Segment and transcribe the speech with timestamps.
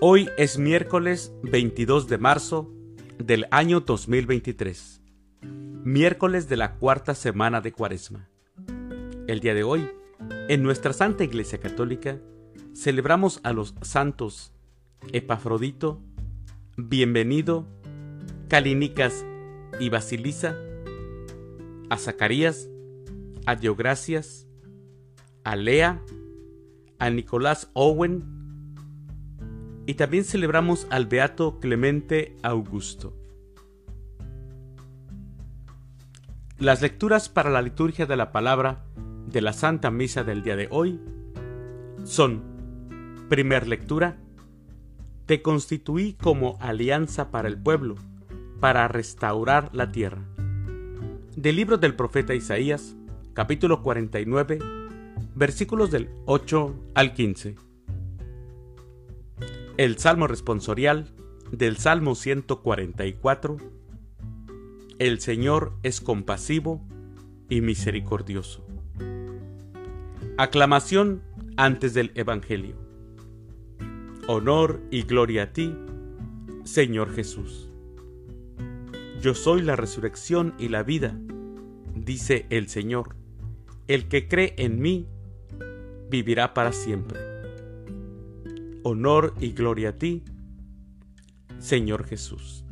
[0.00, 2.72] Hoy es miércoles 22 de marzo
[3.18, 5.02] del año 2023,
[5.82, 8.28] miércoles de la cuarta semana de Cuaresma.
[9.26, 9.90] El día de hoy,
[10.48, 12.20] en nuestra Santa Iglesia Católica,
[12.76, 14.52] celebramos a los santos
[15.12, 16.00] Epafrodito,
[16.76, 17.66] Bienvenido,
[18.46, 19.26] Calinicas
[19.80, 20.56] y Basilisa,
[21.90, 22.70] a Zacarías,
[23.46, 24.46] a Diogracias,
[25.42, 26.04] a Lea,
[27.00, 28.37] a Nicolás Owen,
[29.88, 33.14] y también celebramos al Beato Clemente Augusto.
[36.58, 38.84] Las lecturas para la liturgia de la palabra
[39.32, 41.00] de la Santa Misa del día de hoy
[42.04, 42.42] son,
[43.30, 44.18] primer lectura,
[45.24, 47.94] Te constituí como alianza para el pueblo,
[48.60, 50.22] para restaurar la tierra.
[51.34, 52.94] Del libro del profeta Isaías,
[53.32, 54.58] capítulo 49,
[55.34, 57.67] versículos del 8 al 15.
[59.78, 61.06] El Salmo responsorial
[61.52, 63.58] del Salmo 144.
[64.98, 66.84] El Señor es compasivo
[67.48, 68.66] y misericordioso.
[70.36, 71.22] Aclamación
[71.56, 72.74] antes del Evangelio.
[74.26, 75.72] Honor y gloria a ti,
[76.64, 77.70] Señor Jesús.
[79.20, 81.16] Yo soy la resurrección y la vida,
[81.94, 83.14] dice el Señor.
[83.86, 85.06] El que cree en mí,
[86.10, 87.37] vivirá para siempre
[88.88, 90.22] honor y gloria a ti,
[91.58, 92.64] Señor Jesús.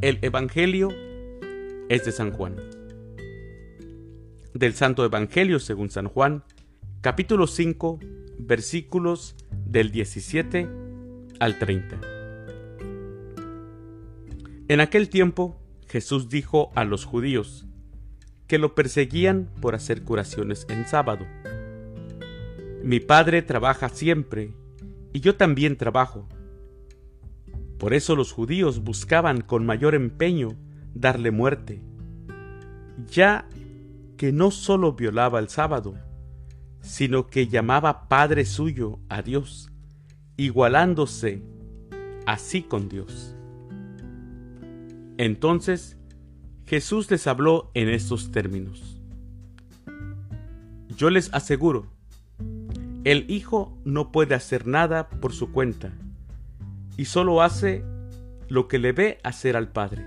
[0.00, 0.90] El Evangelio
[1.88, 2.56] es de San Juan.
[4.54, 6.44] Del Santo Evangelio según San Juan,
[7.00, 7.98] capítulo 5,
[8.38, 10.68] versículos del 17
[11.38, 12.00] al 30.
[14.68, 17.66] En aquel tiempo Jesús dijo a los judíos
[18.46, 21.26] que lo perseguían por hacer curaciones en sábado
[22.82, 24.54] mi padre trabaja siempre,
[25.12, 26.28] y yo también trabajo.
[27.78, 30.56] Por eso los judíos buscaban con mayor empeño
[30.94, 31.82] darle muerte,
[33.10, 33.48] ya
[34.16, 35.94] que no sólo violaba el sábado,
[36.80, 39.70] sino que llamaba Padre suyo a Dios,
[40.36, 41.42] igualándose
[42.26, 43.34] así con Dios.
[45.16, 45.98] Entonces
[46.66, 49.00] Jesús les habló en estos términos.
[50.96, 51.86] Yo les aseguro,
[53.04, 55.92] el hijo no puede hacer nada por su cuenta
[56.96, 57.82] y solo hace
[58.48, 60.04] lo que le ve hacer al padre.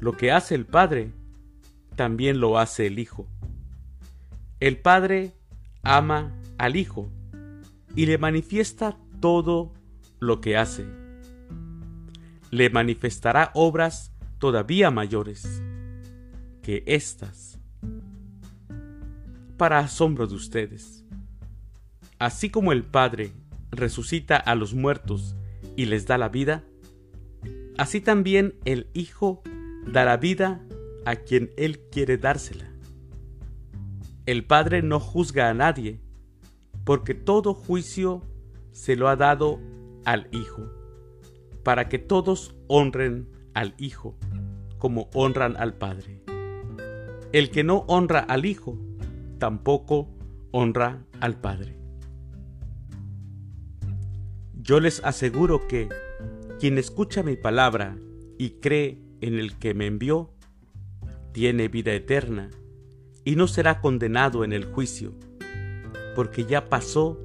[0.00, 1.12] Lo que hace el padre,
[1.96, 3.26] también lo hace el hijo.
[4.60, 5.32] El padre
[5.82, 7.10] ama al hijo
[7.94, 9.72] y le manifiesta todo
[10.18, 10.84] lo que hace.
[12.50, 15.62] Le manifestará obras todavía mayores
[16.60, 17.58] que estas,
[19.56, 21.01] para asombro de ustedes.
[22.22, 23.32] Así como el Padre
[23.72, 25.34] resucita a los muertos
[25.74, 26.62] y les da la vida,
[27.76, 29.42] así también el Hijo
[29.88, 30.64] dará vida
[31.04, 32.70] a quien Él quiere dársela.
[34.24, 35.98] El Padre no juzga a nadie,
[36.84, 38.22] porque todo juicio
[38.70, 39.58] se lo ha dado
[40.04, 40.70] al Hijo,
[41.64, 44.16] para que todos honren al Hijo
[44.78, 46.22] como honran al Padre.
[47.32, 48.78] El que no honra al Hijo,
[49.40, 50.08] tampoco
[50.52, 51.81] honra al Padre.
[54.62, 55.88] Yo les aseguro que
[56.60, 57.96] quien escucha mi palabra
[58.38, 60.30] y cree en el que me envió,
[61.32, 62.48] tiene vida eterna
[63.24, 65.14] y no será condenado en el juicio,
[66.14, 67.18] porque ya pasó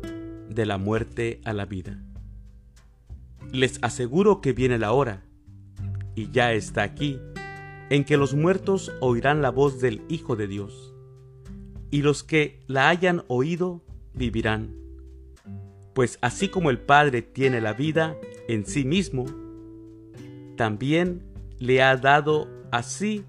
[0.50, 2.02] de la muerte a la vida.
[3.52, 5.24] Les aseguro que viene la hora,
[6.16, 7.20] y ya está aquí,
[7.92, 10.96] en que los muertos oirán la voz del Hijo de Dios,
[11.92, 13.84] y los que la hayan oído
[14.16, 14.87] vivirán
[15.98, 18.16] pues así como el Padre tiene la vida
[18.48, 19.26] en sí mismo,
[20.56, 21.24] también
[21.58, 23.26] le ha dado así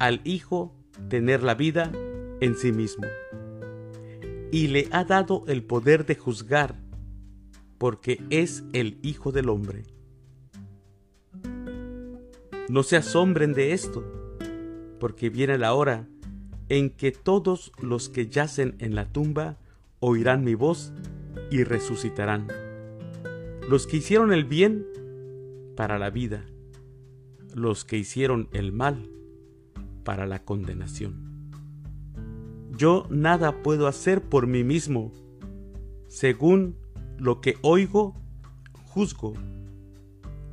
[0.00, 0.74] al Hijo
[1.08, 1.92] tener la vida
[2.40, 3.06] en sí mismo.
[4.50, 6.74] Y le ha dado el poder de juzgar,
[7.78, 9.84] porque es el Hijo del Hombre.
[12.68, 14.02] No se asombren de esto,
[14.98, 16.08] porque viene la hora
[16.68, 19.58] en que todos los que yacen en la tumba
[20.00, 20.92] oirán mi voz
[21.50, 22.48] y resucitarán.
[23.68, 24.86] Los que hicieron el bien
[25.76, 26.44] para la vida,
[27.54, 29.10] los que hicieron el mal
[30.04, 31.50] para la condenación.
[32.76, 35.12] Yo nada puedo hacer por mí mismo,
[36.08, 36.76] según
[37.18, 38.14] lo que oigo,
[38.84, 39.34] juzgo,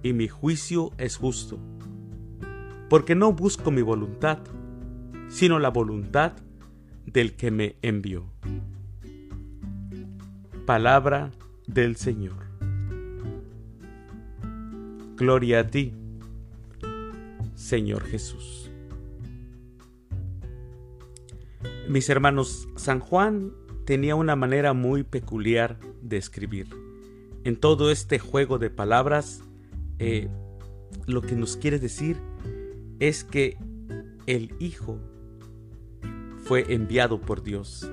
[0.04, 1.60] y mi juicio es justo,
[2.90, 4.40] porque no busco mi voluntad,
[5.30, 6.34] sino la voluntad
[7.06, 8.26] del que me envió.
[10.66, 11.32] Palabra
[11.66, 12.46] del Señor.
[15.16, 15.94] Gloria a ti,
[17.56, 18.70] Señor Jesús.
[21.90, 23.54] Mis hermanos, San Juan
[23.86, 26.68] tenía una manera muy peculiar de escribir.
[27.44, 29.44] En todo este juego de palabras,
[29.98, 30.30] eh,
[31.08, 32.18] lo que nos quiere decir
[33.00, 33.58] es que
[34.28, 35.00] el Hijo
[36.44, 37.90] fue enviado por Dios.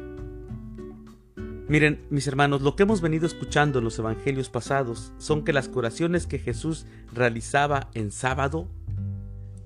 [1.68, 5.68] Miren, mis hermanos, lo que hemos venido escuchando en los evangelios pasados son que las
[5.68, 8.70] curaciones que Jesús realizaba en sábado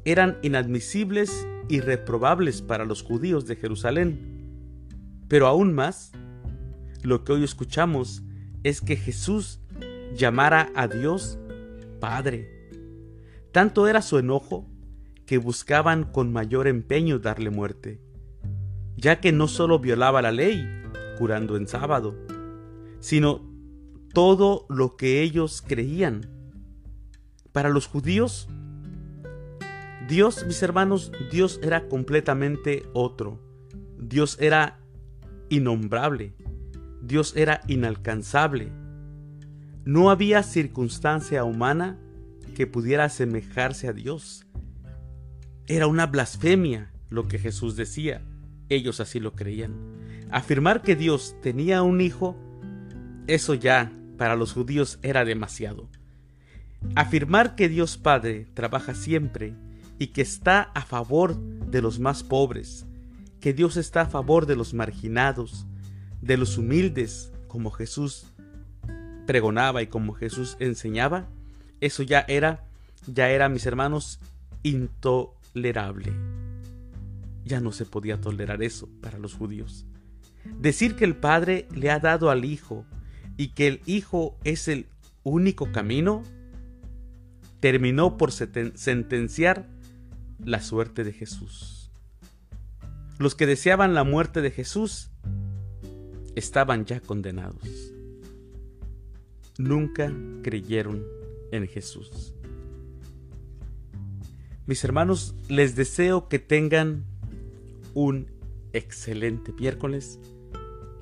[0.04, 4.19] eran inadmisibles y reprobables para los judíos de Jerusalén.
[5.28, 6.10] Pero aún más,
[7.02, 8.25] lo que hoy escuchamos
[8.64, 9.60] es que Jesús
[10.12, 11.38] llamara a Dios
[12.00, 12.69] Padre.
[13.52, 14.69] Tanto era su enojo
[15.25, 18.00] que buscaban con mayor empeño darle muerte,
[18.96, 20.81] ya que no solo violaba la ley,
[21.23, 22.17] curando en sábado,
[22.99, 23.49] sino
[24.13, 26.29] todo lo que ellos creían.
[27.53, 28.49] Para los judíos,
[30.09, 33.39] Dios, mis hermanos, Dios era completamente otro.
[33.97, 34.81] Dios era
[35.49, 36.35] innombrable.
[37.01, 38.73] Dios era inalcanzable.
[39.85, 42.01] No había circunstancia humana
[42.57, 44.45] que pudiera asemejarse a Dios.
[45.69, 48.23] Era una blasfemia lo que Jesús decía.
[48.73, 49.75] Ellos así lo creían.
[50.31, 52.37] Afirmar que Dios tenía un hijo,
[53.27, 55.91] eso ya para los judíos era demasiado.
[56.95, 59.55] Afirmar que Dios Padre trabaja siempre
[59.99, 62.87] y que está a favor de los más pobres,
[63.41, 65.67] que Dios está a favor de los marginados,
[66.23, 68.25] de los humildes, como Jesús
[69.27, 71.29] pregonaba y como Jesús enseñaba,
[71.83, 72.65] eso ya era,
[73.07, 74.19] ya era, mis hermanos,
[74.63, 76.42] intolerable.
[77.44, 79.87] Ya no se podía tolerar eso para los judíos.
[80.59, 82.85] Decir que el Padre le ha dado al Hijo
[83.37, 84.87] y que el Hijo es el
[85.25, 86.23] único camino,
[87.61, 89.69] terminó por sentenciar
[90.44, 91.91] la suerte de Jesús.
[93.19, 95.11] Los que deseaban la muerte de Jesús
[96.35, 97.93] estaban ya condenados.
[99.59, 100.12] Nunca
[100.43, 101.05] creyeron
[101.53, 102.35] en Jesús.
[104.67, 107.05] Mis hermanos, les deseo que tengan
[107.94, 108.31] un
[108.73, 110.21] excelente miércoles.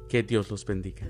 [0.09, 1.07] Que Dios los bendiga.